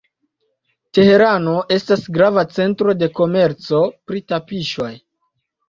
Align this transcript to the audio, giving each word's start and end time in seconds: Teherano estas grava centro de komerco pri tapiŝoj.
Teherano 0.97 1.53
estas 1.75 2.07
grava 2.17 2.45
centro 2.57 2.97
de 3.03 3.11
komerco 3.21 3.85
pri 4.09 4.25
tapiŝoj. 4.35 4.93